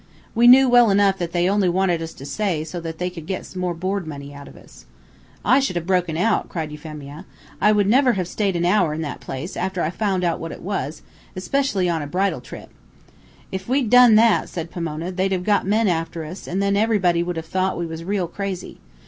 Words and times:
We 0.33 0.47
knew 0.47 0.67
well 0.67 0.89
enough 0.89 1.19
that 1.19 1.31
they 1.31 1.47
only 1.47 1.69
wanted 1.69 2.01
us 2.01 2.11
to 2.15 2.25
stay 2.25 2.63
so 2.63 2.79
that 2.79 2.97
they 2.97 3.11
could 3.11 3.27
get 3.27 3.55
more 3.55 3.75
board 3.75 4.07
money 4.07 4.33
out 4.33 4.47
of 4.47 4.55
us." 4.57 4.85
"I 5.45 5.59
should 5.59 5.75
have 5.75 5.85
broken 5.85 6.17
out," 6.17 6.49
cried 6.49 6.71
Euphemia. 6.71 7.27
"I 7.61 7.71
would 7.71 7.85
never 7.85 8.13
have 8.13 8.27
staid 8.27 8.55
an 8.55 8.65
hour 8.65 8.95
in 8.95 9.01
that 9.03 9.19
place, 9.19 9.55
after 9.55 9.83
I 9.83 9.91
found 9.91 10.23
out 10.23 10.39
what 10.39 10.51
it 10.51 10.63
was, 10.63 11.03
especially 11.35 11.87
on 11.87 12.01
a 12.01 12.07
bridal 12.07 12.41
trip." 12.41 12.71
"If 13.51 13.69
we'd 13.69 13.91
done 13.91 14.15
that," 14.15 14.49
said 14.49 14.71
Pomona, 14.71 15.11
"they'd 15.11 15.33
have 15.33 15.43
got 15.43 15.67
men 15.67 15.87
after 15.87 16.25
us, 16.25 16.47
an' 16.47 16.57
then 16.61 16.75
everybody 16.75 17.21
would 17.21 17.35
have 17.37 17.45
thought 17.45 17.77
we 17.77 17.85
was 17.85 18.03
real 18.03 18.27
crazy. 18.27 18.79